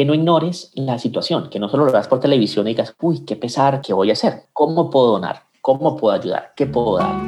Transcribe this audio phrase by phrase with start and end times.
[0.00, 3.20] que no ignores la situación, que no solo lo veas por televisión y digas, uy,
[3.26, 4.44] qué pesar, ¿qué voy a hacer?
[4.54, 5.42] ¿Cómo puedo donar?
[5.60, 6.54] ¿Cómo puedo ayudar?
[6.56, 7.20] ¿Qué puedo dar?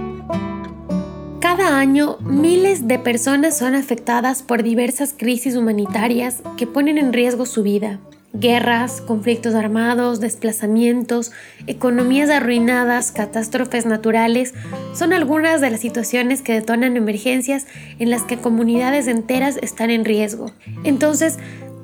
[1.39, 7.45] Cada año, miles de personas son afectadas por diversas crisis humanitarias que ponen en riesgo
[7.45, 8.01] su vida.
[8.33, 11.31] Guerras, conflictos armados, desplazamientos,
[11.67, 14.55] economías arruinadas, catástrofes naturales
[14.95, 17.67] son algunas de las situaciones que detonan emergencias
[17.99, 20.53] en las que comunidades enteras están en riesgo.
[20.85, 21.39] Entonces,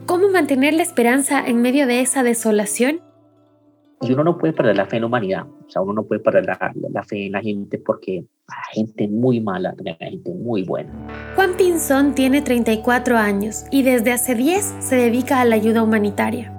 [0.08, 3.02] ¿cómo mantener la esperanza en medio de esa desolación?
[4.00, 6.20] Y uno no puede perder la fe en la humanidad, o sea, uno no puede
[6.20, 10.90] perder la, fe en la gente porque hay gente muy mala, hay gente muy buena.
[11.34, 16.57] Juan Pinzón tiene 34 años y desde hace 10 se dedica a la ayuda humanitaria.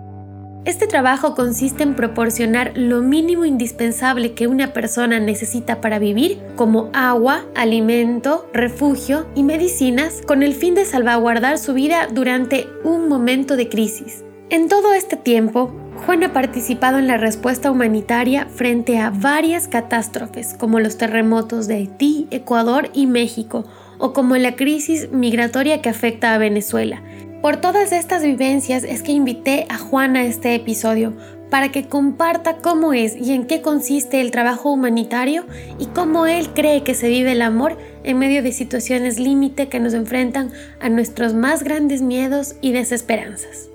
[0.65, 6.89] Este trabajo consiste en proporcionar lo mínimo indispensable que una persona necesita para vivir, como
[6.93, 13.55] agua, alimento, refugio y medicinas, con el fin de salvaguardar su vida durante un momento
[13.55, 14.25] de crisis.
[14.49, 15.73] En todo este tiempo,
[16.05, 21.75] Juan ha participado en la respuesta humanitaria frente a varias catástrofes como los terremotos de
[21.75, 23.65] Haití, Ecuador y México,
[23.97, 27.01] o como la crisis migratoria que afecta a Venezuela.
[27.41, 31.13] Por todas estas vivencias es que invité a Juan a este episodio
[31.49, 35.45] para que comparta cómo es y en qué consiste el trabajo humanitario
[35.79, 39.79] y cómo él cree que se vive el amor en medio de situaciones límite que
[39.79, 43.69] nos enfrentan a nuestros más grandes miedos y desesperanzas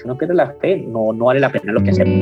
[0.00, 2.14] si uno pierde la fe, no, no vale la pena lo que hacemos.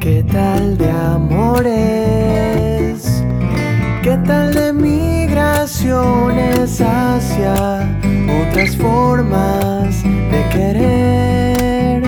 [0.00, 2.24] ¿Qué tal de amores?
[4.02, 4.72] ¿Qué tal de
[6.80, 7.52] hacia
[8.40, 12.02] otras formas de querer?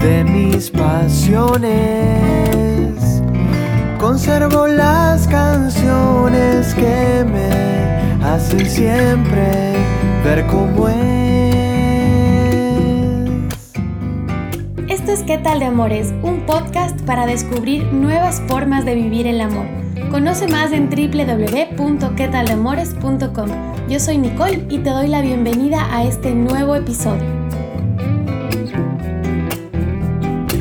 [0.00, 2.04] De mis pasiones
[3.98, 9.76] Conservo las canciones que me hacen siempre
[10.22, 11.53] ver cómo es.
[15.26, 16.12] ¿Qué tal de Amores?
[16.22, 19.64] Un podcast para descubrir nuevas formas de vivir el amor.
[20.10, 23.48] Conoce más en www.quetaldeamores.com.
[23.88, 27.24] Yo soy Nicole y te doy la bienvenida a este nuevo episodio.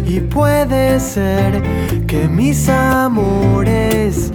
[0.07, 1.61] Y puede ser
[2.07, 4.31] que mis amores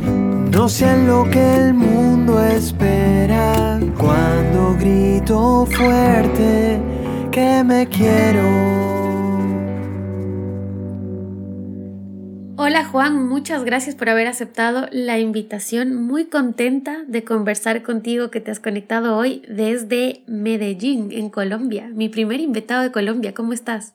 [0.50, 6.78] no sean lo que el mundo espera cuando grito fuerte
[7.30, 8.77] que me quiero.
[12.90, 16.06] Juan, muchas gracias por haber aceptado la invitación.
[16.06, 21.90] Muy contenta de conversar contigo que te has conectado hoy desde Medellín, en Colombia.
[21.92, 23.94] Mi primer invitado de Colombia, ¿cómo estás?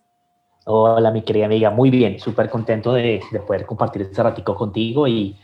[0.65, 5.37] Hola, mi querida amiga, muy bien, súper contento de, poder compartir este ratico contigo y,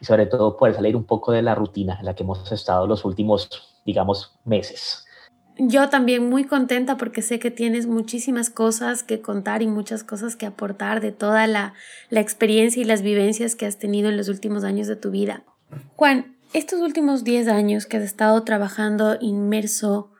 [0.00, 2.86] y, sobre todo poder salir un poco de la rutina en la que hemos estado
[2.86, 5.03] los últimos, digamos, meses.
[5.56, 10.34] Yo también muy contenta porque sé que tienes muchísimas cosas que contar y muchas cosas
[10.34, 11.74] que aportar de toda la,
[12.10, 15.44] la experiencia y las vivencias que has tenido en los últimos años de tu vida.
[15.94, 20.10] Juan, estos últimos 10 años que has estado trabajando inmerso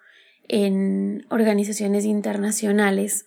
[0.49, 3.27] en organizaciones internacionales,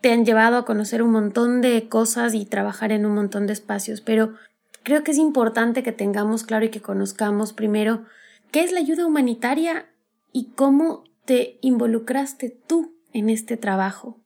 [0.00, 3.52] te han llevado a conocer un montón de cosas y trabajar en un montón de
[3.52, 4.34] espacios, pero
[4.82, 8.04] creo que es importante que tengamos claro y que conozcamos primero
[8.50, 9.86] qué es la ayuda humanitaria
[10.32, 14.24] y cómo te involucraste tú en este trabajo.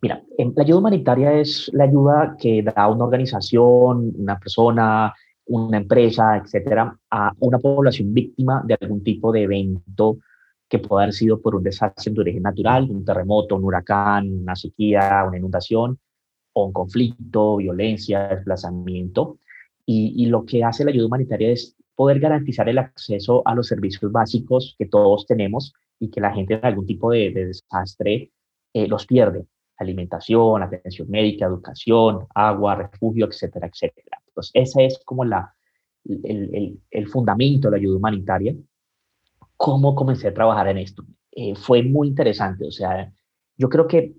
[0.00, 5.14] Mira, la ayuda humanitaria es la ayuda que da una organización, una persona,
[5.46, 10.18] una empresa, etcétera, a una población víctima de algún tipo de evento
[10.68, 14.56] que puede haber sido por un desastre de origen natural, un terremoto, un huracán, una
[14.56, 15.96] sequía, una inundación,
[16.54, 19.38] o un conflicto, violencia, desplazamiento.
[19.86, 24.10] Y, lo que hace la ayuda humanitaria es poder garantizar el acceso a los servicios
[24.10, 25.72] básicos que todos tenemos
[26.02, 28.32] y que la gente en algún tipo de, desastre
[28.72, 29.46] eh, los pierde.
[29.76, 34.18] Alimentación, atención médica, educación, agua, refugio, etcétera, etcétera.
[34.26, 35.54] Entonces, ese es como la,
[36.04, 38.54] el, el, el fundamento de la ayuda humanitaria
[39.62, 41.04] cómo comencé a trabajar en esto.
[41.30, 43.12] Eh, fue muy interesante, o sea,
[43.56, 44.12] yo creo que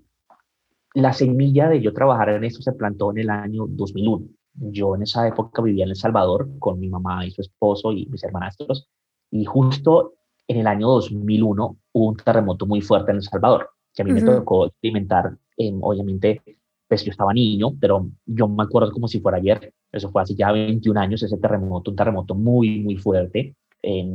[0.94, 4.26] la semilla de yo trabajar en esto se plantó en el año 2001.
[4.54, 8.06] Yo en esa época vivía en El Salvador con mi mamá y su esposo y
[8.06, 8.88] mis hermanastros,
[9.30, 10.14] y justo
[10.46, 14.12] en el año 2001 hubo un terremoto muy fuerte en El Salvador, que a mí
[14.12, 16.40] me tocó experimentar, eh, obviamente,
[16.88, 20.34] pues yo estaba niño, pero yo me acuerdo como si fuera ayer, eso fue hace
[20.34, 23.54] ya 21 años, ese terremoto, un terremoto muy, muy fuerte,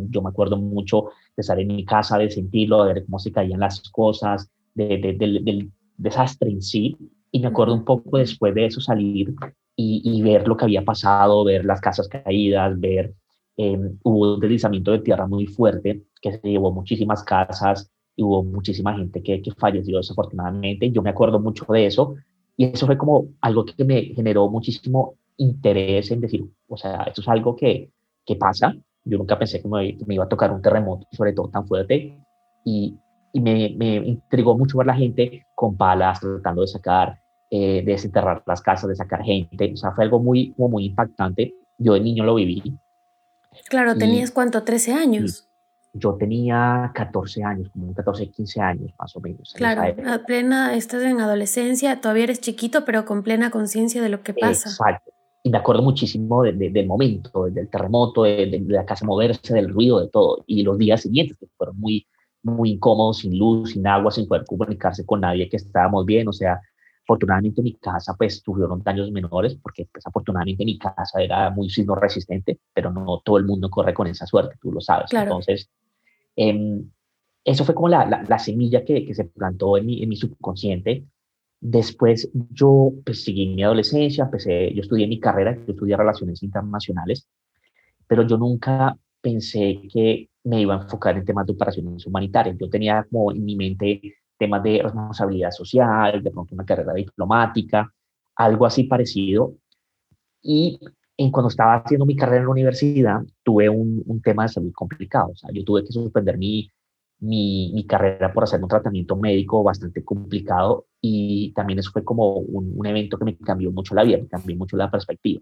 [0.09, 1.05] yo me acuerdo mucho
[1.35, 4.97] de estar en mi casa, de sentirlo, de ver cómo se caían las cosas, de,
[4.97, 6.97] del desastre en sí.
[7.31, 9.35] Y me acuerdo un poco después de eso salir
[9.75, 13.13] y, ver lo que había pasado, ver las casas caídas, ver
[13.59, 18.43] em, hubo un deslizamiento de tierra muy fuerte que se llevó muchísimas casas y hubo
[18.43, 20.91] muchísima gente que, que falleció desafortunadamente.
[20.91, 22.15] Yo me acuerdo mucho de eso
[22.55, 27.21] y eso fue como algo que me generó muchísimo interés en decir, o sea, esto
[27.21, 27.91] es algo que,
[28.25, 28.73] que pasa.
[29.05, 32.17] Yo nunca pensé que me, me, iba a tocar un terremoto, sobre todo tan fuerte,
[32.65, 32.97] y,
[33.33, 37.19] y me, me, intrigó mucho ver la gente con palas tratando de sacar,
[37.49, 39.71] eh, de desenterrar las casas, de sacar gente.
[39.73, 41.53] O sea, fue algo muy, muy impactante.
[41.77, 42.77] Yo de niño lo viví.
[43.69, 44.63] Claro, ¿tenías cuánto?
[44.63, 45.47] ¿13 años?
[45.93, 49.53] Yo tenía 14 años, como 14, 15 años más o menos.
[49.55, 54.21] Claro, a plena, estás en adolescencia, todavía eres chiquito, pero con plena conciencia de lo
[54.21, 54.69] que pasa.
[54.69, 55.11] Exacto.
[55.41, 60.01] Y me acuerdo muchísimo del momento, del terremoto, de, de, la casa moverse, del ruido,
[60.01, 60.43] de todo.
[60.45, 62.05] Y los días siguientes, que fueron muy,
[62.43, 66.27] muy incómodos, sin luz, sin agua, sin poder comunicarse con nadie, que estábamos bien.
[66.27, 66.61] O sea,
[67.09, 71.95] afortunadamente mi casa pues tuvieron daños menores, porque pues afortunadamente mi casa era muy sismo
[71.95, 75.11] resistente, pero no todo el mundo corre con esa suerte, tú lo sabes.
[75.11, 75.69] Entonces,
[76.35, 76.81] eh,
[77.43, 81.05] eso fue como la, la, semilla que, que, se plantó en mi, en mi subconsciente.
[81.59, 87.27] Después yo pues, seguí mi adolescencia, empecé, yo estudié mi carrera, yo estudié Relaciones Internacionales,
[88.07, 92.55] pero yo nunca pensé que me iba a enfocar en temas de operaciones humanitarias.
[92.59, 93.99] Yo tenía como en mi mente
[94.39, 97.93] temas de responsabilidad social, de pronto una carrera diplomática,
[98.35, 99.53] algo así parecido.
[100.41, 100.79] Y
[101.17, 104.71] en cuando estaba haciendo mi carrera en la universidad, tuve un, un tema de salud
[104.73, 105.31] complicado.
[105.31, 106.69] O sea, yo tuve que suspender mi,
[107.19, 112.35] mi, mi, carrera por hacer un tratamiento médico bastante complicado y también eso fue como
[112.35, 115.41] un, un, evento que me cambió mucho la vida, me cambió mucho la perspectiva.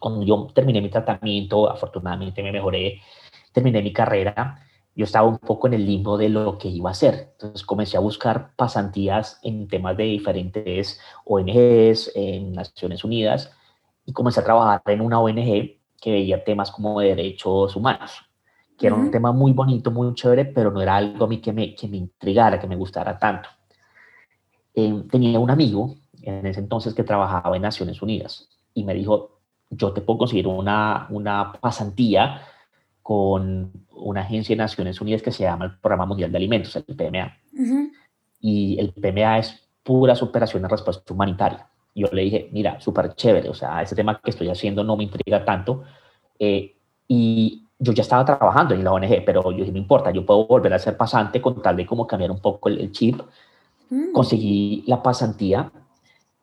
[0.00, 3.00] Cuando yo terminé mi tratamiento, afortunadamente me mejoré,
[3.52, 4.56] terminé mi carrera,
[4.94, 7.30] yo estaba un poco en el limbo de lo que iba a hacer.
[7.32, 13.52] Entonces comencé a buscar pasantías en temas de diferentes ONGs, en Naciones Unidas,
[14.04, 18.12] y comencé a trabajar en una ONG que veía temas como de derechos humanos,
[18.76, 21.52] que era un tema muy bonito, muy chévere, pero no era algo a mí que
[21.52, 23.48] me, que me intrigara, que me gustara tanto.
[24.74, 29.38] Eh, tenía un amigo en ese entonces que trabajaba en Naciones Unidas y me dijo,
[29.70, 32.42] yo te puedo conseguir una, una pasantía
[33.02, 36.84] con una agencia de Naciones Unidas que se llama el Programa Mundial de Alimentos, el
[36.84, 37.36] PMA.
[38.40, 41.66] Y el PMA es puras operaciones de respuesta humanitaria.
[41.94, 45.04] Yo le dije, mira, súper chévere, o sea, ese tema que estoy haciendo no me
[45.04, 45.84] intriga tanto.
[46.38, 46.74] Eh,
[47.06, 50.46] y yo ya estaba trabajando en la ONG, pero yo dije, no importa, yo puedo
[50.46, 53.20] volver a ser pasante con tal de como cambiar un poco el, chip.
[53.90, 54.12] Mm.
[54.12, 55.70] Conseguí la pasantía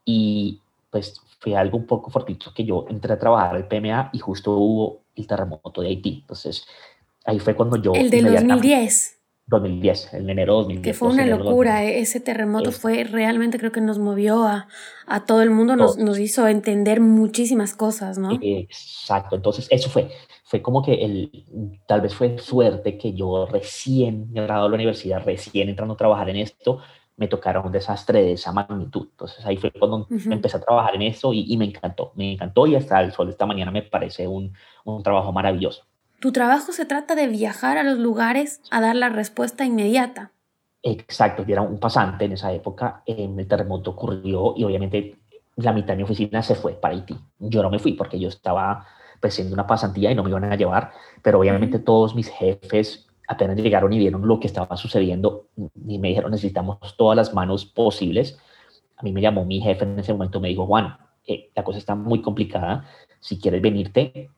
[0.06, 0.59] y
[0.91, 4.51] pues fue algo un poco fortuito que yo entré a trabajar al PMA y justo
[4.51, 6.19] hubo el terremoto de Haití.
[6.21, 6.65] Entonces,
[7.25, 7.94] ahí fue cuando yo...
[7.94, 9.19] El de 2010.
[9.47, 10.83] 2010, en enero de 2010.
[10.83, 14.68] Que fue una locura, eh, ese terremoto fue realmente, creo que nos movió a,
[15.07, 18.38] a todo el mundo, nos, nos, hizo entender muchísimas cosas, ¿no?
[18.42, 20.12] Exacto, entonces eso fue,
[20.44, 21.31] fue como que el,
[21.88, 26.30] tal vez fue suerte que yo recién graduado de la universidad, recién entrando a trabajar
[26.30, 26.81] en esto,
[27.19, 29.07] me tocara un desastre de esa magnitud.
[29.12, 32.66] Entonces ahí fue cuando empecé a trabajar en eso y, y, me encantó, me encantó
[32.66, 34.54] y hasta el sol de esta mañana me parece un,
[34.86, 35.83] un trabajo maravilloso.
[36.21, 40.31] Tu trabajo se trata de viajar a los lugares a dar la respuesta inmediata.
[40.81, 45.18] Exacto, yo era un pasante en esa época, el terremoto ocurrió y obviamente
[45.57, 47.18] la mitad de mi oficina se fue para Haití.
[47.38, 48.86] Yo no me fui porque yo estaba
[49.19, 53.08] pues haciendo una pasantía y no me iban a llevar, pero obviamente todos mis jefes
[53.29, 55.49] apenas llegaron y vieron lo que estaba sucediendo
[55.87, 58.39] y me dijeron necesitamos todas las manos posibles.
[58.97, 61.77] A mí me llamó mi jefe en ese momento, me dijo, Juan, eh, la cosa
[61.77, 62.85] está muy complicada,
[63.19, 64.31] si quieres venirte,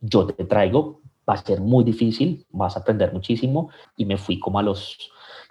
[0.00, 3.68] yo te traigo, va a ser muy difícil, vas a aprender muchísimo
[3.98, 4.96] y me fui como a los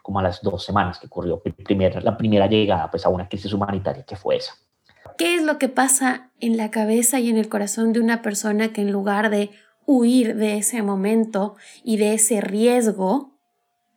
[0.02, 3.54] como a las dos semanas que ocurrió primer, la primera llegada pues a una crisis
[3.54, 4.54] humanitaria que fue esa.
[5.18, 8.70] ¿Qué es lo que pasa en la cabeza y en el corazón de una persona
[8.70, 9.52] que en lugar de
[9.88, 13.40] huir de ese momento y de ese riesgo,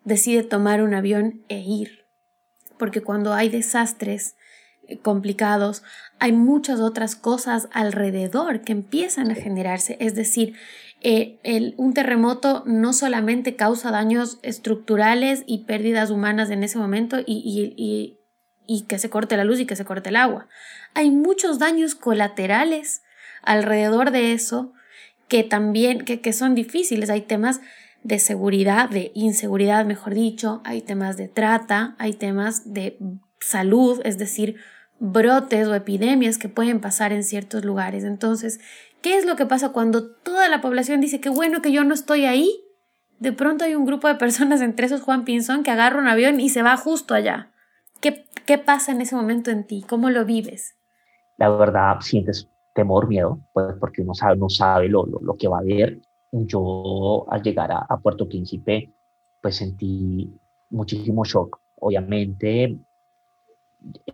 [0.04, 2.06] decide tomar un avión e ir.
[2.78, 4.36] Porque cuando hay desastres
[4.86, 5.82] eh, complicados,
[6.18, 9.96] hay muchas otras cosas alrededor que empiezan a generarse.
[10.00, 10.54] Es decir,
[11.02, 17.18] eh, el, un terremoto no solamente causa daños estructurales y pérdidas humanas en ese momento
[17.18, 18.20] y, y, y,
[18.66, 20.46] y que se corte la luz y que se corte el agua.
[20.94, 23.02] Hay muchos daños colaterales
[23.42, 24.72] alrededor de eso
[25.30, 27.08] que también, que, que son difíciles.
[27.08, 27.60] Hay temas
[28.02, 32.98] de seguridad, de inseguridad, mejor dicho, hay temas de trata, hay temas de
[33.38, 34.56] salud, es decir,
[34.98, 38.02] brotes o epidemias que pueden pasar en ciertos lugares.
[38.02, 38.58] Entonces,
[39.02, 41.94] ¿qué es lo que pasa cuando toda la población dice que bueno que yo no
[41.94, 42.50] estoy ahí?
[43.20, 46.40] De pronto hay un grupo de personas, entre esos Juan Pinzón, que agarra un avión
[46.40, 47.52] y se va justo allá.
[48.00, 49.84] ¿Qué, qué pasa en ese momento en ti?
[49.88, 50.74] ¿Cómo lo vives?
[51.36, 55.48] La verdad, sientes temor, miedo, pues porque uno sabe, no sabe lo, lo, lo, que
[55.48, 56.00] va a haber.
[56.32, 58.92] yo al llegar a, Puerto Príncipe,
[59.40, 60.38] pues sentí
[60.70, 61.60] muchísimo shock.
[61.76, 62.78] Obviamente,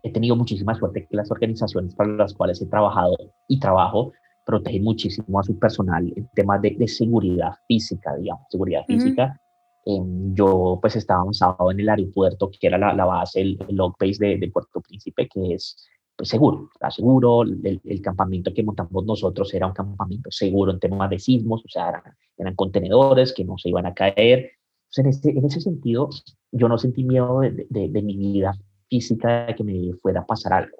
[0.02, 3.16] he tenido muchísima suerte que las organizaciones para las cuales he trabajado
[3.48, 4.12] y trabajo
[4.44, 9.38] protegen muchísimo a su personal en temas de, seguridad física, digamos, seguridad física.
[9.84, 14.24] Em, yo pues estaba basado en el aeropuerto, que era la, base, el, log base
[14.24, 15.76] de, de, Puerto Príncipe, que es
[16.16, 17.42] pues, seguro, está seguro.
[17.42, 22.02] El, campamento que montamos nosotros era un campamento seguro en temas de sismos, o sea,
[22.36, 24.52] eran, contenedores que no se iban a caer.
[24.96, 26.08] en, este, en ese sentido,
[26.52, 28.54] yo no sentí miedo de, de, mi vida
[28.88, 30.78] física de que me fuera a pasar algo.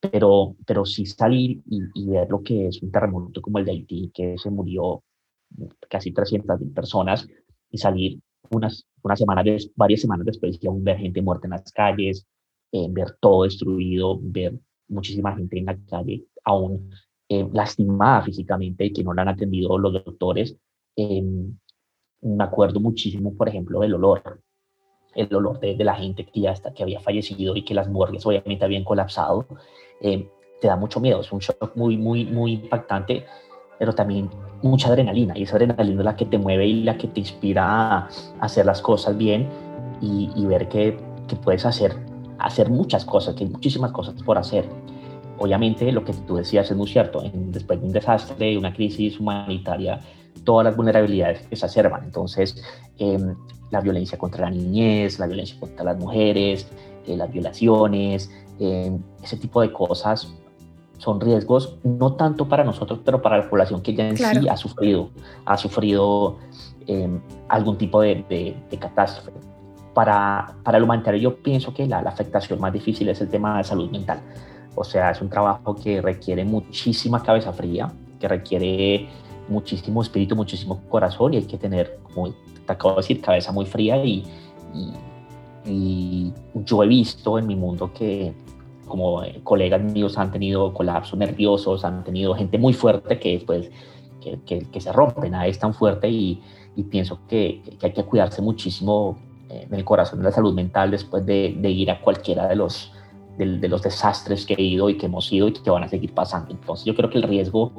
[0.00, 3.72] Pero, pero sí salir y, y, ver lo que es un terremoto como el de
[3.72, 5.02] Haití, que se murió
[5.90, 7.28] casi 300.000 personas,
[7.70, 8.20] y salir
[8.50, 12.26] unas, unas semanas, varias semanas después y aún ver gente muerta en las calles,
[12.72, 14.58] eh, ver todo destruido, ver
[14.90, 16.90] muchísima gente en la calle, aún
[17.28, 20.56] eh, lastimada físicamente y que no la han atendido los doctores.
[20.96, 21.56] Em,
[22.22, 24.42] me acuerdo muchísimo, por ejemplo, del olor,
[25.14, 27.88] el olor de, de, la gente que ya está, que había fallecido y que las
[27.88, 29.46] morgues obviamente habían colapsado.
[30.00, 30.28] Em,
[30.60, 33.24] te da mucho miedo, es un shock muy, muy, muy impactante,
[33.78, 34.28] pero también
[34.62, 37.64] mucha adrenalina y esa adrenalina es la que te mueve y la que te inspira
[37.64, 38.08] a,
[38.40, 39.48] hacer las cosas bien
[40.02, 42.09] y, y ver que, que puedes hacer
[42.40, 44.68] hacer muchas cosas, que hay muchísimas cosas por hacer.
[45.38, 49.18] Obviamente lo que tú decías es muy cierto, después de un desastre, de una crisis
[49.18, 50.00] humanitaria,
[50.44, 52.04] todas las vulnerabilidades se exacerban.
[52.04, 52.62] Entonces,
[52.98, 53.34] em,
[53.70, 56.66] la violencia contra la niñez, la violencia contra las mujeres,
[57.06, 60.34] eh, las violaciones, em, ese tipo de cosas
[60.98, 64.56] son riesgos no tanto para nosotros, pero para la población que ya en sí ha
[64.56, 65.10] sufrido,
[65.46, 66.36] ha sufrido
[66.86, 68.24] em, algún tipo de,
[68.70, 69.30] de catástrofe
[69.94, 73.58] para, para el humanitario yo pienso que la, la, afectación más difícil es el tema
[73.58, 74.20] de salud mental.
[74.74, 79.08] O sea, es un trabajo que requiere muchísima cabeza fría, que requiere
[79.48, 83.66] muchísimo espíritu, muchísimo corazón y hay que tener, como te acabo de decir, cabeza muy
[83.66, 84.24] fría y,
[85.66, 88.32] y, yo he visto en mi mundo que
[88.86, 93.70] como colegas míos han tenido colapsos nerviosos, han tenido gente muy fuerte que después
[94.20, 96.40] que, que, que se rompen, a es tan fuerte y,
[96.76, 99.18] y pienso que, que, hay que cuidarse muchísimo
[99.50, 102.92] en el corazón de la salud mental después de, de ir a cualquiera de los,
[103.36, 105.88] de, de, los desastres que he ido y que hemos ido y que van a
[105.88, 106.52] seguir pasando.
[106.52, 107.72] Entonces yo creo que el riesgo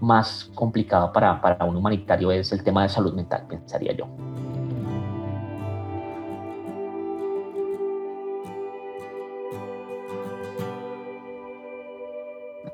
[0.00, 4.06] más complicado para, para un humanitario es el tema de salud mental, pensaría yo.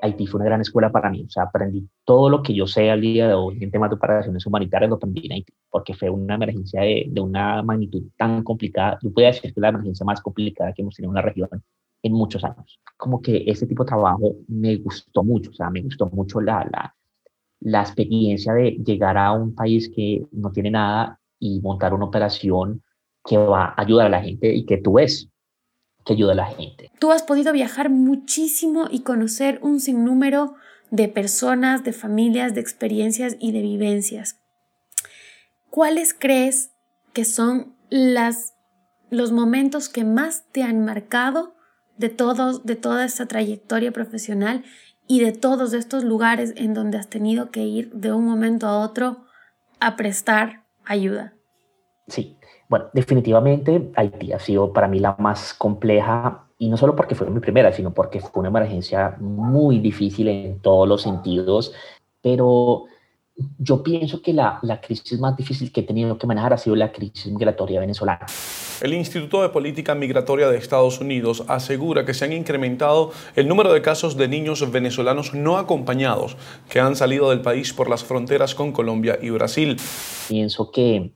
[0.08, 1.24] Haití fue una gran escuela para mí.
[1.26, 3.96] O sea, aprendí todo lo que yo sé al día de hoy en temas de
[3.96, 8.42] operaciones humanitarias, lo aprendí en Haití, porque fue una emergencia de, de una magnitud tan
[8.42, 8.98] complicada.
[9.02, 11.48] Yo podría decir que la emergencia más complicada que hemos tenido en la región
[12.02, 12.80] en muchos años.
[12.96, 16.66] Como que ese tipo de trabajo me gustó mucho, o sea, me gustó mucho la,
[16.70, 16.94] la,
[17.60, 22.82] la experiencia de llegar a un país que no tiene nada y montar una operación
[23.24, 25.28] que va a ayudar a la gente y que tú ves
[26.08, 26.90] que ayuda a la gente.
[26.98, 30.54] Tú has podido viajar muchísimo y conocer un sinnúmero
[30.90, 34.40] de personas, de familias, de experiencias y de vivencias.
[35.68, 36.70] ¿Cuáles crees
[37.12, 38.54] que son las,
[39.10, 41.54] los momentos que más te han marcado
[41.98, 44.64] de, todos, de toda esta trayectoria profesional
[45.06, 48.78] y de todos estos lugares en donde has tenido que ir de un momento a
[48.78, 49.26] otro
[49.78, 51.34] a prestar ayuda?
[52.06, 52.37] Sí,
[52.68, 57.30] bueno, definitivamente Haití ha sido para mí la más compleja y no solo porque fue
[57.30, 61.72] mi primera, sino porque fue una emergencia muy difícil en todos los sentidos,
[62.20, 62.84] pero
[63.58, 66.74] yo pienso que la, la, crisis más difícil que he tenido que manejar ha sido
[66.74, 68.26] la crisis migratoria venezolana.
[68.80, 73.72] El Instituto de Política Migratoria de Estados Unidos asegura que se han incrementado el número
[73.72, 76.36] de casos de niños venezolanos no acompañados
[76.68, 79.76] que han salido del país por las fronteras con Colombia y Brasil.
[80.28, 81.12] Pienso que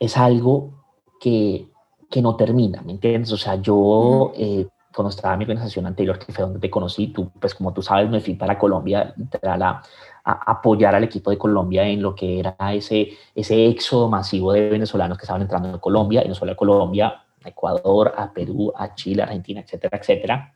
[0.00, 0.84] es algo
[1.20, 1.68] que,
[2.10, 3.32] que no termina, ¿me entiendes?
[3.32, 7.08] O sea, yo eh, cuando estaba en mi organización anterior, que fue donde te conocí,
[7.08, 9.82] tú, pues como tú sabes, me fui para Colombia a,
[10.24, 14.70] a apoyar al equipo de Colombia en lo que era ese, ese éxodo masivo de
[14.70, 18.72] venezolanos que estaban entrando en Colombia, y no solo a Colombia, a Ecuador, a Perú,
[18.74, 20.54] a Chile, Argentina, etcétera, etcétera.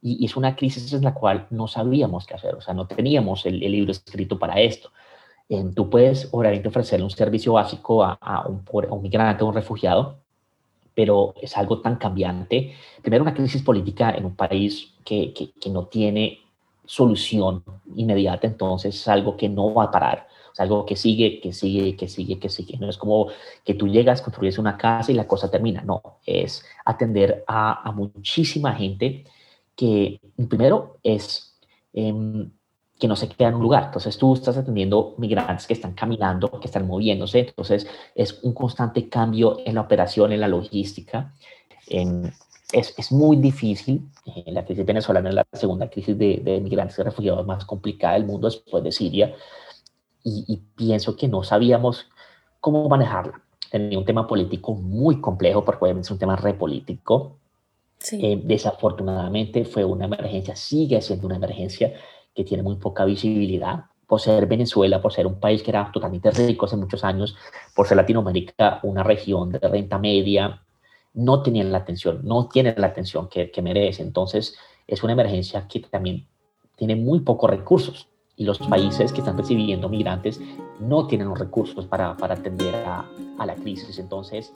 [0.00, 3.46] Y, es una crisis en la cual no sabíamos qué hacer, o sea, no teníamos
[3.46, 4.90] el, el libro escrito para esto
[5.74, 9.54] tú puedes obviamente ofrecerle un servicio básico a, a, un, a un migrante o un
[9.54, 10.18] refugiado,
[10.94, 12.74] pero es algo tan cambiante.
[13.02, 16.40] Primero, una crisis política en un país que, que, que, no tiene
[16.84, 20.26] solución inmediata, entonces es algo que no va a parar.
[20.52, 22.78] Es algo que sigue, que sigue, que sigue, que sigue.
[22.78, 23.28] No es como
[23.64, 25.82] que tú llegas, construyes una casa y la cosa termina.
[25.82, 29.24] No, es atender a, a muchísima gente
[29.76, 31.58] que primero es...
[31.94, 32.48] Eh,
[33.02, 33.86] que no se queda en un lugar.
[33.86, 37.40] Entonces tú estás atendiendo migrantes que están caminando, que están moviéndose.
[37.40, 41.34] Entonces es un constante cambio en la operación, en la logística.
[41.88, 42.32] En,
[42.72, 44.08] es, es, muy difícil.
[44.24, 48.14] Eh, la crisis venezolana es la segunda crisis de, de, migrantes y refugiados más complicada
[48.14, 49.34] del mundo después de Siria.
[50.22, 52.08] Y, y, pienso que no sabíamos
[52.60, 53.42] cómo manejarla.
[53.68, 57.38] Tenía un tema político muy complejo, porque obviamente es un tema repolítico.
[57.98, 58.24] Sí.
[58.24, 61.94] Eh, desafortunadamente fue una emergencia, sigue siendo una emergencia
[62.34, 66.30] que tiene muy poca visibilidad por ser Venezuela, por ser un país que era totalmente
[66.30, 67.34] rico hace muchos años,
[67.74, 70.62] por ser Latinoamérica una región de renta media,
[71.14, 74.02] no tenían la atención, no tienen la atención que, que merece.
[74.02, 74.54] Entonces,
[74.86, 76.26] es una emergencia que también
[76.76, 80.40] tiene muy pocos recursos y los países que están recibiendo migrantes
[80.80, 83.08] no tienen los recursos para, para atender a,
[83.38, 83.98] a la crisis.
[83.98, 84.52] Entonces,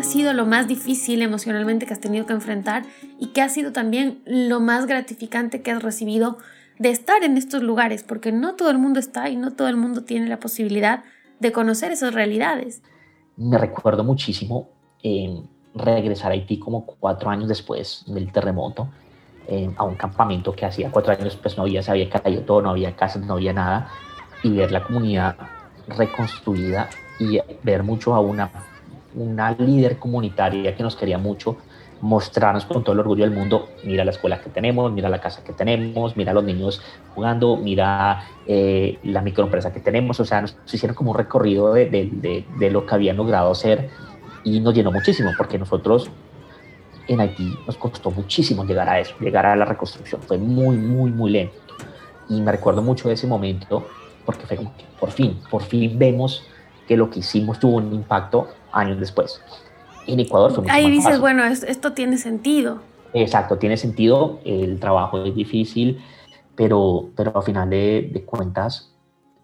[0.00, 2.84] ha sido lo más difícil emocionalmente que has tenido que enfrentar
[3.18, 6.38] y qué ha sido también lo más gratificante que has recibido
[6.78, 8.02] de estar en estos lugares?
[8.02, 11.04] Porque no todo el mundo está y no todo el mundo tiene la posibilidad
[11.38, 12.82] de conocer esas realidades.
[13.36, 14.70] Me recuerdo muchísimo
[15.02, 15.42] eh,
[15.74, 18.88] regresar a Haití como cuatro años después del terremoto
[19.48, 22.62] eh, a un campamento que hacía cuatro años pues no había, se había caído todo,
[22.62, 23.90] no había casas, no había nada
[24.42, 25.36] y ver la comunidad
[25.88, 26.88] reconstruida
[27.18, 28.50] y ver mucho a una
[29.14, 31.56] una líder comunitaria que nos quería mucho,
[32.00, 35.44] mostrarnos con todo el orgullo del mundo, mira la escuela que tenemos, mira la casa
[35.44, 36.80] que tenemos, mira los niños
[37.14, 41.86] jugando, mira eh, la microempresa que tenemos, o sea, nos hicieron como un recorrido de,
[41.90, 43.90] de, de, lo que habían logrado hacer
[44.44, 46.10] y nos llenó muchísimo, porque nosotros
[47.06, 51.10] en Haití nos costó muchísimo llegar a eso, llegar a la reconstrucción, fue muy, muy,
[51.10, 51.56] muy lento.
[52.30, 53.86] Y me recuerdo mucho de ese momento,
[54.24, 56.46] porque fue como que por fin, por fin vemos
[56.90, 59.40] que lo que hicimos tuvo un impacto años después.
[60.08, 61.20] En Ecuador fue mucho Ahí más dices, fácil.
[61.20, 62.80] bueno, esto tiene sentido.
[63.14, 66.02] Exacto, tiene sentido, el trabajo es difícil,
[66.56, 68.92] pero, pero al final de, de, cuentas,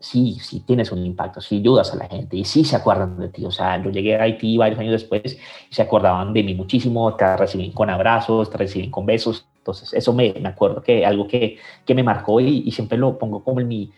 [0.01, 3.29] sí, sí tienes un impacto, sí ayudas a la gente y sí se acuerdan de
[3.29, 3.45] ti.
[3.45, 5.39] O sea, yo llegué a Haití varios años después
[5.71, 9.47] y se acordaban de mí muchísimo, te reciben con abrazos, te reciben con besos.
[9.59, 13.17] Entonces, eso me, me acuerdo que algo que, que me marcó y, y, siempre lo
[13.17, 13.93] pongo como en mi,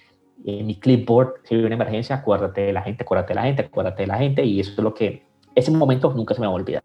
[0.44, 3.62] en mi clipboard, si hay una emergencia, acuérdate de la gente, acuérdate de la gente,
[3.62, 5.22] acuérdate de la gente y eso es lo que,
[5.54, 6.82] ese momento nunca se me va a olvidar.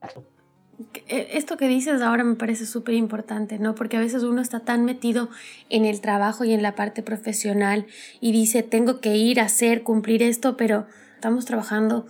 [1.08, 3.76] E, esto que dices ahora me parece súper importante, ¿no?
[3.76, 5.30] Porque a veces uno está tan metido
[5.70, 7.86] en el trabajo y en la parte profesional
[8.20, 10.86] y dice, tengo que ir a hacer, cumplir esto, pero
[11.16, 12.06] estamos trabajando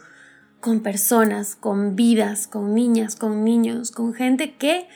[0.60, 4.88] con personas, con vidas, con niñas, con niños, con gente que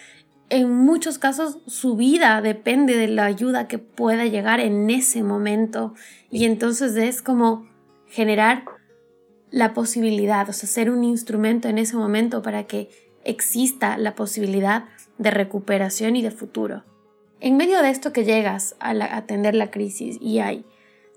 [0.49, 5.93] en muchos casos su vida depende de la ayuda que pueda llegar en ese momento
[6.29, 7.67] y entonces es como
[8.07, 8.63] generar
[9.51, 12.89] la posibilidad, o sea, ser un instrumento en ese momento para que
[13.23, 14.85] exista la posibilidad
[15.17, 16.83] de recuperación y de futuro.
[17.39, 20.65] En medio de esto que llegas a, atender la crisis y hay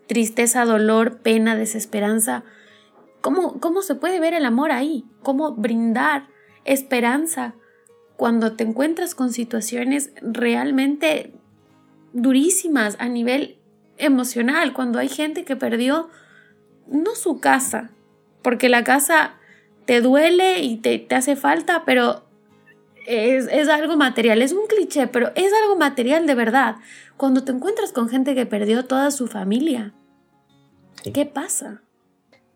[0.07, 2.45] tristeza, dolor, pena, desesperanza,
[3.21, 5.05] ¿cómo, ¿cómo se puede ver el amor ahí?
[5.23, 6.27] ¿Cómo brindar
[6.65, 7.55] esperanza
[8.21, 11.33] cuando te encuentras con situaciones realmente
[12.13, 13.57] durísimas a nivel
[13.97, 16.11] emocional, cuando hay gente que perdió
[16.87, 17.93] no su casa,
[18.43, 19.37] porque la casa
[19.87, 22.25] te duele y te, te hace falta, pero
[23.07, 26.77] es, es, algo material, es un cliché, pero es algo material de verdad.
[27.17, 29.95] Cuando te encuentras con gente que perdió toda su familia,
[31.03, 31.11] sí.
[31.13, 31.81] ¿qué pasa?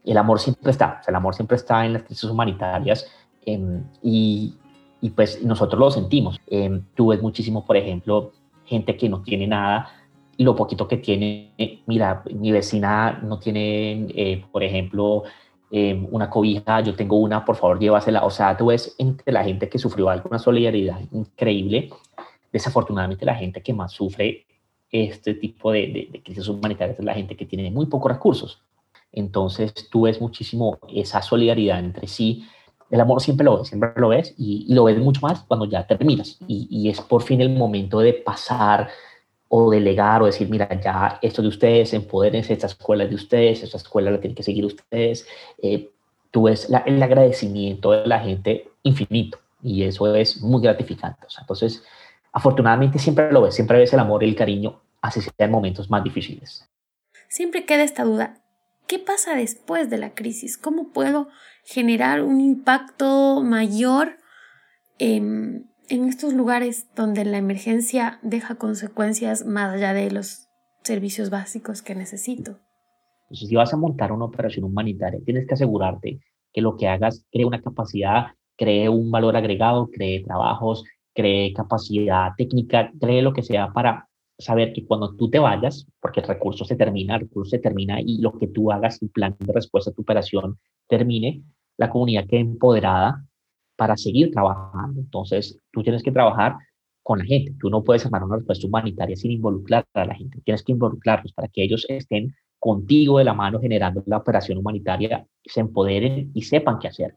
[0.04, 3.10] El amor siempre está, o sea, el amor siempre está en las crisis humanitarias
[3.46, 4.58] eh, y,
[5.04, 6.40] y, pues nosotros lo sentimos.
[6.46, 8.32] Eh, tú ves muchísimo, por ejemplo,
[8.64, 9.90] gente que no tiene nada
[10.38, 15.24] lo poquito que tiene, mira, mi vecina no tiene, eh, por ejemplo,
[15.70, 18.24] eh, una cobija, yo tengo una, por favor, llévasela.
[18.24, 21.90] O sea, tú ves entre la gente que sufrió algo, una solidaridad increíble.
[22.52, 24.46] Desafortunadamente, la gente que más sufre
[24.90, 28.62] este tipo de, de, de, crisis humanitarias es la gente que tiene muy pocos recursos.
[29.12, 32.46] Entonces, tú ves muchísimo esa solidaridad entre sí.
[32.90, 35.66] El amor siempre lo ves, siempre lo ves y, y lo ves mucho más cuando
[35.66, 36.38] ya terminas.
[36.46, 38.88] Y, y es por fin el momento de pasar
[39.48, 43.62] o delegar o decir, mira, ya esto de ustedes, empodérense, esta escuela es de ustedes,
[43.62, 45.26] esta escuela la tienen que seguir ustedes.
[45.62, 45.90] Eh,
[46.30, 51.26] tú ves la, el agradecimiento de la gente infinito y eso es muy gratificante.
[51.26, 51.82] O sea, entonces,
[52.32, 55.88] afortunadamente siempre lo ves, siempre ves el amor y el cariño, así sea en momentos
[55.88, 56.68] más difíciles.
[57.28, 58.43] Siempre queda esta duda,
[58.86, 60.58] ¿qué pasa después de la crisis?
[60.58, 61.28] ¿Cómo puedo
[61.64, 64.18] generar un impacto mayor?
[64.98, 65.16] Eh,
[65.88, 70.48] en estos lugares donde la emergencia deja consecuencias más allá de los
[70.82, 72.60] servicios básicos que necesito.
[73.24, 76.20] Entonces, si vas a montar una operación humanitaria, tienes que asegurarte
[76.52, 82.30] que lo que hagas crea una capacidad cree un valor agregado, cree trabajos, cree capacidad
[82.36, 86.64] técnica, cree lo que sea para saber que cuando tú te vayas, porque el recurso
[86.64, 89.92] se termina, el recurso se termina y lo que tú hagas, tu plan de respuesta
[89.92, 91.42] tu operación termine,
[91.76, 93.24] la comunidad quede empoderada
[93.76, 95.00] para seguir trabajando.
[95.00, 96.56] Entonces, tú tienes que trabajar
[97.02, 97.54] con la gente.
[97.60, 100.40] Tú no puedes armar una respuesta humanitaria sin involucrar a la gente.
[100.44, 105.26] Tienes que involucrarlos para que ellos estén contigo de la mano generando la operación humanitaria,
[105.44, 107.14] se empoderen y sepan qué hacer.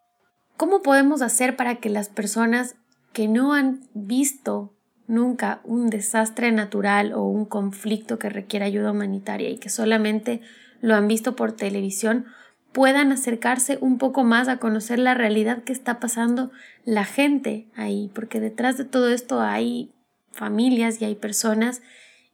[0.58, 2.76] ¿Cómo podemos hacer para que las personas
[3.14, 4.74] que no han visto
[5.08, 10.42] nunca un desastre natural o un conflicto que requiera ayuda humanitaria y que solamente
[10.82, 12.26] lo han visto por televisión
[12.74, 16.52] puedan acercarse un poco más a conocer la realidad que está pasando
[16.86, 19.92] la gente ahí, porque detrás de todo esto hay
[20.32, 21.82] familias y hay personas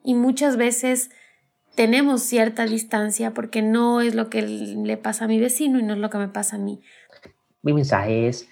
[0.04, 1.12] y muchas veces
[1.76, 5.94] tenemos cierta distancia porque no es lo que le pasa a mi vecino y no
[5.94, 6.82] es lo que me pasa a mí.
[7.62, 8.50] Mi mensaje es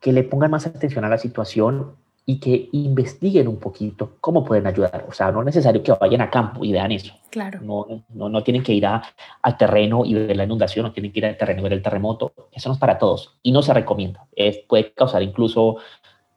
[0.00, 4.66] que le pongan más atención a la situación y que investiguen un poquito cómo pueden
[4.66, 5.06] ayudar.
[5.08, 7.14] O sea, no es necesario que vayan a campo y vean eso.
[7.30, 7.60] Claro.
[7.62, 9.02] No, no, no tienen que ir a,
[9.42, 11.82] al terreno y ver la inundación, no tienen que ir al terreno y ver el
[11.82, 12.32] terremoto.
[12.52, 14.26] Eso no es para todos y no se recomienda.
[14.36, 15.76] Es, puede causar incluso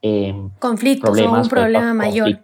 [0.01, 2.41] eh, conflictos problemas, o un problema mayor.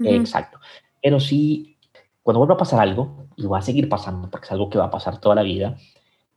[0.00, 0.58] Exacto.
[1.02, 1.76] Pero sí,
[2.22, 4.84] cuando vuelva a pasar algo, y va a seguir pasando porque es algo que va
[4.84, 5.76] a pasar toda la vida,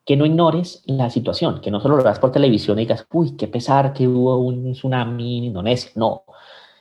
[0.07, 3.35] que no ignores la situación, que no solo lo veas por televisión y digas, uy,
[3.35, 5.91] qué pesar que hubo un tsunami en Indonesia.
[5.95, 6.23] No,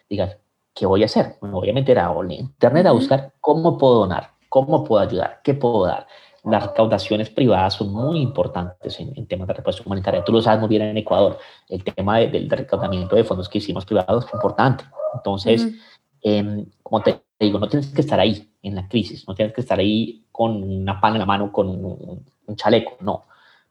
[0.08, 0.38] digas,
[0.72, 1.34] ¿qué voy a hacer?
[1.42, 5.54] Me voy a meter a internet a buscar cómo puedo donar, cómo puedo ayudar, qué
[5.54, 6.06] puedo dar.
[6.44, 10.22] Las recaudaciones privadas son muy importantes en, temas de respuesta humanitaria.
[10.22, 11.36] Tú lo sabes muy bien en Ecuador.
[11.68, 14.84] El tema del recaudamiento de fondos que hicimos privados es importante.
[15.14, 15.74] Entonces,
[16.22, 19.62] em, como te digo, no tienes que estar ahí en la crisis, no tienes que
[19.62, 23.24] estar ahí con una pan en la mano, con un, un chaleco, no.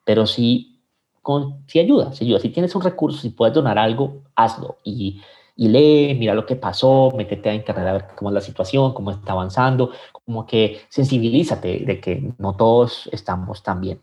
[0.04, 0.80] Pero sí,
[1.21, 2.39] con, si ayuda, si ayuda.
[2.39, 4.80] Si tienes un recurso, si puedes donar algo, hazlo.
[4.84, 5.21] Y,
[5.56, 8.95] y lee, mira lo que pasó, métete a internet a ver cómo es la situación,
[8.95, 14.01] cómo está avanzando, como que sensibilízate de que no todos estamos tan bien.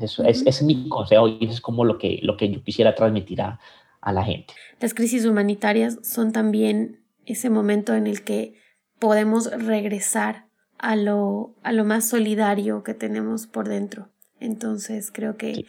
[0.00, 3.40] Eso es, es, mi consejo y es como lo que, lo que yo quisiera transmitir
[3.40, 3.60] a,
[4.00, 4.52] a la gente.
[4.80, 8.54] Las crisis humanitarias son también ese momento en el que
[8.98, 10.46] podemos regresar
[10.84, 14.10] a lo, a lo más solidario que tenemos por dentro.
[14.38, 15.64] Entonces creo que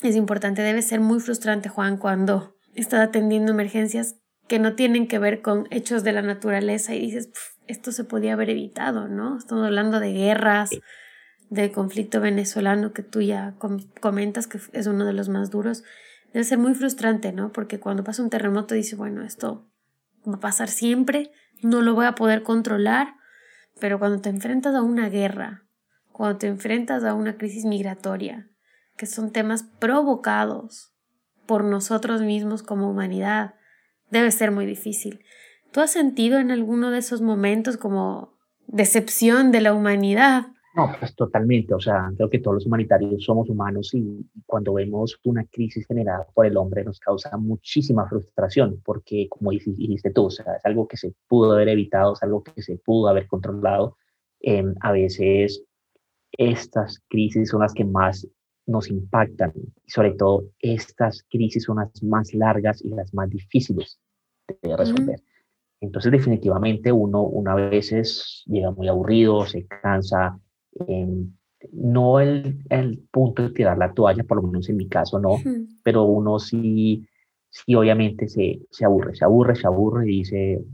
[0.00, 5.18] es importante, debe ser muy frustrante, Juan, cuando estás atendiendo emergencias que no tienen que
[5.18, 7.30] ver con hechos de la naturaleza y dices,
[7.66, 9.38] esto se podía haber evitado, ¿no?
[9.38, 10.70] Estamos hablando de guerras,
[11.50, 13.56] del conflicto venezolano que tú ya
[14.00, 15.82] comentas que es uno de los más duros.
[16.32, 17.50] Debe ser muy frustrante, ¿no?
[17.52, 19.68] Porque cuando pasa un terremoto dices, bueno, esto
[20.26, 23.14] va a pasar siempre, no lo voy a poder controlar,
[23.80, 25.64] pero cuando te enfrentas a una guerra,
[26.12, 28.48] cuando te enfrentas a una crisis migratoria,
[28.96, 30.92] que son temas provocados
[31.46, 33.54] por nosotros mismos como humanidad,
[34.10, 35.24] debe ser muy difícil.
[35.72, 40.48] ¿Tú has sentido en alguno de esos momentos como decepción de la humanidad?
[40.74, 41.74] No, pues totalmente.
[41.74, 46.26] O sea, creo que todos los humanitarios somos humanos y cuando vemos una crisis generada
[46.32, 50.86] por el hombre nos causa muchísima frustración porque, como dijiste tú, o sea, es algo
[50.86, 53.96] que se pudo haber evitado, es algo que se pudo haber controlado.
[54.40, 55.64] Em, a veces
[56.32, 58.26] estas crisis son las que más
[58.66, 63.98] nos impactan y sobre todo estas crisis son las más largas y las más difíciles
[64.62, 65.20] de resolver.
[65.80, 70.38] Entonces definitivamente uno, una veces llega muy aburrido, se cansa,
[71.72, 75.36] no el, el, punto de tirar la toalla, por lo menos en mi caso no,
[75.82, 77.06] pero uno sí,
[77.50, 80.64] sí obviamente se, se aburre, se aburre, se aburre y dice,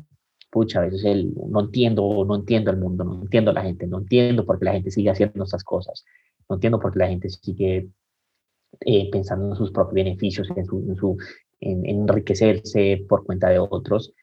[0.50, 3.98] pucha, a veces el, no entiendo, no entiendo el mundo, no entiendo la gente, no
[3.98, 6.04] entiendo por qué la gente sigue haciendo estas cosas,
[6.48, 7.88] no entiendo por qué la gente sigue
[8.80, 11.16] eh, pensando en sus propios beneficios, en, su, en, su,
[11.60, 14.14] en enriquecerse por cuenta de otros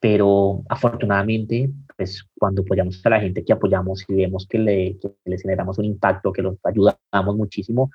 [0.00, 5.36] pero afortunadamente, pues cuando apoyamos a la gente que apoyamos y vemos que, le, que
[5.36, 7.90] generamos un impacto, que los ayudamos muchísimo,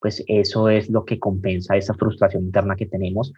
[0.00, 3.32] pues eso es lo que compensa esa frustración interna que tenemos.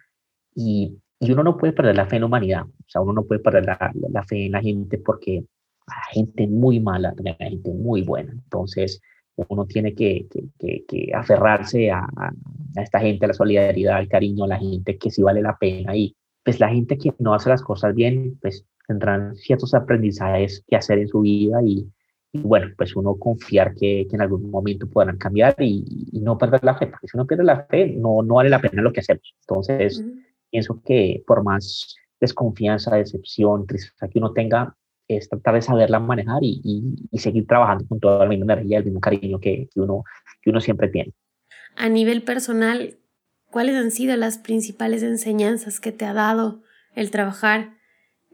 [0.55, 3.25] Y, y uno no puede perder la fe en la humanidad, o sea, uno no
[3.25, 5.45] puede perder la, fe en la gente porque
[5.85, 8.99] hay gente muy mala, hay gente muy buena, entonces
[9.49, 10.25] uno tiene que,
[11.13, 12.33] aferrarse a, a,
[12.81, 15.95] esta gente, a la solidaridad, al cariño, a la gente que sí vale la pena.
[15.95, 20.75] Y, pues la gente que no hace las cosas bien, pues tendrán ciertos aprendizajes que
[20.75, 21.87] hacer en su vida y,
[22.33, 26.63] bueno, pues uno confiar que, que, en algún momento podrán cambiar y, y, no perder
[26.63, 29.01] la fe, porque si uno pierde la fe, no, no vale la pena lo que
[29.01, 29.35] hacemos.
[29.41, 30.03] Entonces,
[30.49, 34.75] pienso que por más desconfianza, decepción, tristeza que uno tenga,
[35.07, 36.61] es tratar de saberla manejar y,
[37.11, 40.03] y, seguir trabajando con toda la misma energía, el mismo cariño que, que, uno,
[40.41, 41.13] que uno siempre tiene.
[41.75, 42.97] A nivel personal,
[43.49, 46.61] ¿Cuáles han sido las principales enseñanzas que te ha dado
[46.95, 47.76] el trabajar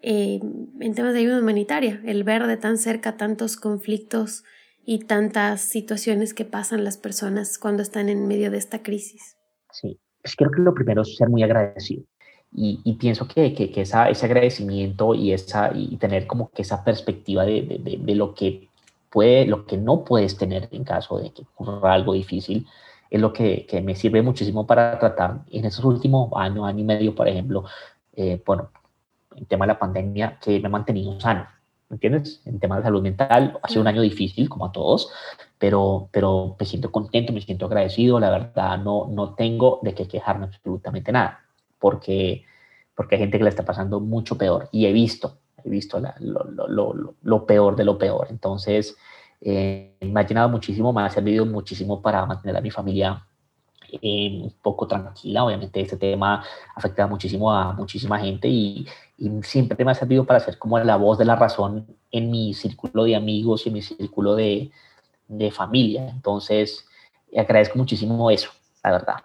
[0.03, 0.39] eh,
[0.79, 4.43] en temas de ayuda humanitaria, el ver de tan cerca tantos conflictos
[4.85, 9.37] y tantas situaciones que pasan las personas cuando están en medio de esta crisis?
[9.71, 12.03] Sí, pues creo que lo primero es ser muy agradecido.
[12.55, 17.45] Y, pienso que, que, esa, ese agradecimiento y, esa, y tener como que esa perspectiva
[17.45, 18.69] de, de, de, lo que
[19.09, 22.67] puede, lo que no puedes tener en caso de que ocurra algo difícil,
[23.09, 26.83] es lo que, que me sirve muchísimo para tratar en estos últimos años, año y
[26.83, 27.63] medio, por ejemplo,
[28.15, 28.69] eh, bueno,
[29.35, 31.47] en tema de la pandemia, que me ha mantenido sano,
[31.89, 32.41] ¿entiendes?
[32.45, 35.09] En tema de salud mental, ha sido un año difícil, como a todos,
[35.57, 40.07] pero, pero me siento contento, me siento agradecido, la verdad, no, no tengo de qué
[40.07, 41.41] quejarme absolutamente nada,
[41.79, 42.45] porque,
[42.95, 46.43] porque hay gente que le está pasando mucho peor, y he visto, he visto lo,
[46.45, 48.95] lo, lo, lo, peor de lo peor, entonces...
[49.45, 53.27] Eh, me ha llenado muchísimo, me ha servido muchísimo para mantener a mi familia
[54.01, 55.43] eh, un poco tranquila.
[55.45, 56.43] Obviamente este tema
[56.75, 58.87] afecta muchísimo a muchísima gente y,
[59.43, 63.05] siempre me ha servido para ser como la voz de la razón en mi círculo
[63.05, 64.69] de amigos y en mi círculo de,
[65.29, 66.09] de familia.
[66.09, 66.85] Entonces,
[67.37, 68.51] agradezco muchísimo eso,
[68.83, 69.15] la verdad.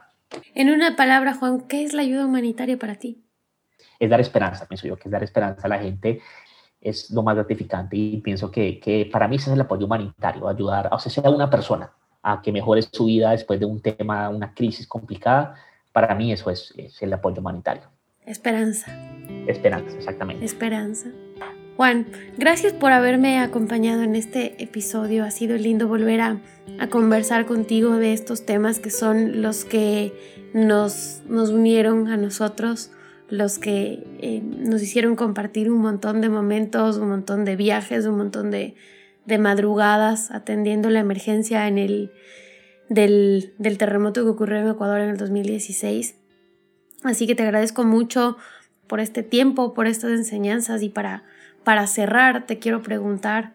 [0.54, 3.24] En una palabra, Juan, ¿qué es la ayuda humanitaria para ti?
[3.98, 6.20] Es dar esperanza, pienso yo, que es dar esperanza a la gente
[6.80, 10.48] es lo más gratificante y pienso que, que para mí ese es el apoyo humanitario,
[10.48, 11.90] ayudar, o sea, sea una persona,
[12.22, 15.54] a que mejore su vida después de un tema, una crisis complicada,
[15.92, 17.84] para mí eso es, el apoyo humanitario.
[18.26, 18.92] Esperanza.
[19.46, 20.44] Esperanza, exactamente.
[20.44, 21.08] Esperanza.
[21.76, 25.24] Juan, gracias por haberme acompañado en este episodio.
[25.24, 26.40] Ha sido lindo volver a,
[26.78, 30.12] a conversar contigo de estos temas que son los que
[30.52, 32.90] nos, nos unieron a nosotros,
[33.28, 38.16] los que eh, nos hicieron compartir un montón de momentos, un montón de viajes, un
[38.16, 38.74] montón de,
[39.28, 42.10] de madrugadas atendiendo la emergencia en el,
[42.88, 46.14] del, del terremoto que ocurrió en Ecuador en el 2016.
[47.04, 48.38] Así que te agradezco mucho
[48.86, 51.24] por este tiempo, por estas enseñanzas y para,
[51.62, 53.54] para cerrar te quiero preguntar,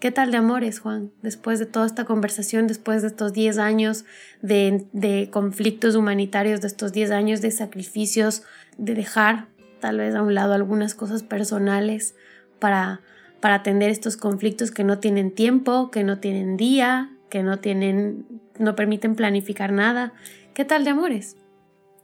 [0.00, 1.12] ¿qué tal de amores, Juan?
[1.22, 4.04] Después de toda esta conversación, después de estos 10 años
[4.42, 8.42] de, de conflictos humanitarios, de estos 10 años de sacrificios,
[8.78, 9.46] de dejar
[9.78, 12.16] tal vez a un lado algunas cosas personales
[12.58, 13.00] para
[13.42, 18.24] para atender estos conflictos que no tienen tiempo, que no tienen día, que no tienen,
[18.60, 20.12] no permiten planificar nada.
[20.54, 21.36] ¿Qué tal de amores?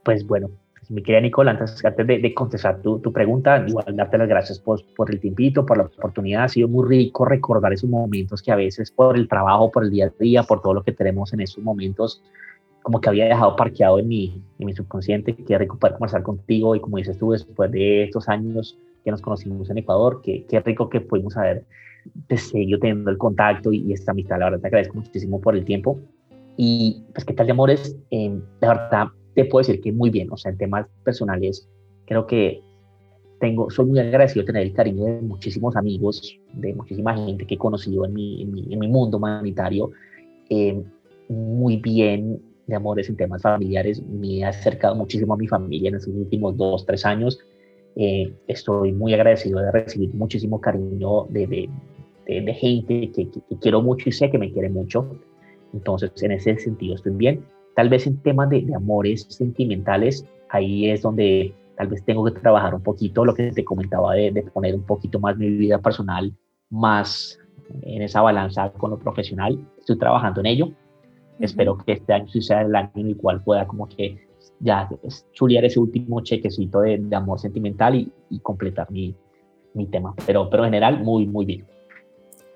[0.03, 0.49] Pues bueno,
[0.89, 5.09] mi querida Nicole, antes, de, contestar tu, tu, pregunta, igual darte las gracias por, por
[5.11, 6.43] el tiempito, por la oportunidad.
[6.43, 9.91] Ha sido muy rico recordar esos momentos que a veces por el trabajo, por el
[9.91, 12.21] día a día, por todo lo que tenemos en esos momentos,
[12.81, 15.37] como que había dejado parqueado en mi, en mi subconsciente.
[15.37, 19.21] Qué rico poder conversar contigo y como dices tú, después de estos años que nos
[19.21, 21.65] conocimos en Ecuador, qué, qué rico que pudimos haber
[22.35, 24.39] seguido teniendo el contacto y, esta amistad.
[24.39, 25.99] La verdad te agradezco muchísimo por el tiempo.
[26.57, 27.97] Y pues, ¿qué tal de amores?
[28.11, 31.69] Eh, la verdad te puedo decir que muy bien, o sea, en temas personales,
[32.05, 32.61] creo que
[33.39, 37.55] tengo, soy muy agradecido de tener el cariño de muchísimos amigos, de muchísima gente que
[37.55, 39.91] he conocido en mi, en mi, en mi mundo humanitario.
[40.49, 40.83] Eh,
[41.29, 45.95] muy bien de amores en temas familiares, me he acercado muchísimo a mi familia en
[45.95, 47.39] estos últimos dos, tres años
[47.95, 51.47] eh, estoy muy agradecido de recibir muchísimo cariño de,
[52.27, 53.27] de, de, gente que,
[53.59, 55.07] quiero mucho y sé que me quiere mucho.
[55.73, 57.43] Entonces, en ese sentido estoy bien.
[57.75, 62.75] Tal vez en temas de, amores sentimentales, ahí es donde tal vez tengo que trabajar
[62.75, 66.33] un poquito lo que te comentaba de, poner un poquito más mi vida personal
[66.69, 67.39] más
[67.81, 69.59] en esa balanza con lo profesional.
[69.79, 70.71] Estoy trabajando en ello.
[71.39, 74.28] Espero que este año sea el año en el cual pueda como que
[74.59, 74.89] ya
[75.31, 79.15] chulear ese último chequecito de, de amor sentimental y, y completar mi,
[79.73, 80.13] mi, tema.
[80.25, 81.65] Pero, pero en general, muy, muy bien.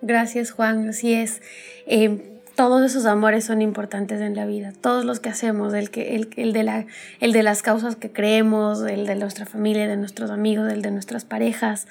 [0.02, 0.90] Gracias, Juan.
[0.90, 1.42] Así es.
[1.88, 6.16] Eh, todos esos amores son importantes en la vida, todos los que hacemos, el, que,
[6.16, 6.86] el, el, de la,
[7.20, 10.92] el de las causas que creemos, el de nuestra familia, de nuestros amigos, el de
[10.92, 11.88] nuestras parejas.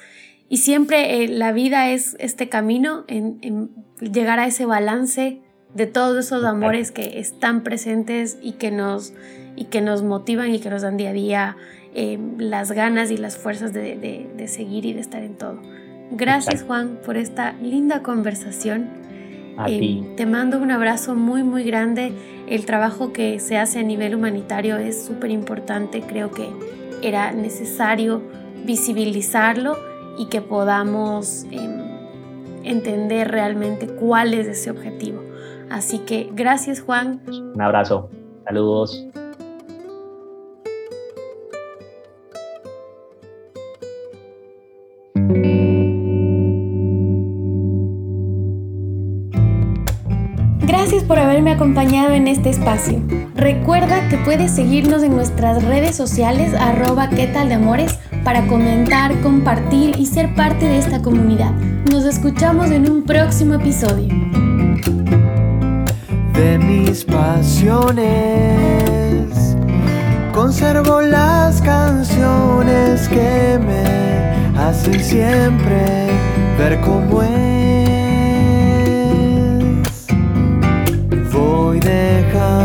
[0.48, 5.40] Y siempre eh, la vida es este camino en, en llegar a ese balance
[5.74, 9.14] de todos esos amores que están presentes y que nos,
[9.56, 11.56] y que nos motivan y que nos dan día a día
[11.94, 13.96] eh, las ganas y las fuerzas de,
[14.34, 15.60] de, seguir y de estar en todo.
[16.10, 18.88] Gracias Juan por esta linda conversación.
[19.66, 22.12] Eh, te mando un abrazo muy muy grande.
[22.48, 26.00] El trabajo que se hace a nivel humanitario es súper importante.
[26.00, 26.48] Creo que
[27.02, 28.22] era necesario
[28.64, 29.76] visibilizarlo
[30.18, 31.82] y que podamos em,
[32.64, 35.22] entender realmente cuál es ese objetivo.
[35.70, 37.20] Así que gracias Juan.
[37.28, 38.10] Un abrazo.
[38.44, 39.06] Saludos.
[50.92, 53.00] Gracias por haberme acompañado en este espacio.
[53.34, 59.18] Recuerda que puedes seguirnos en nuestras redes sociales arroba qué tal de amores para comentar,
[59.22, 61.52] compartir y ser parte de esta comunidad.
[61.90, 64.08] Nos escuchamos en un próximo episodio.
[66.34, 68.04] De mis pasiones,
[70.34, 76.08] conservo las canciones que me hacen siempre
[76.58, 77.81] ver cómo es.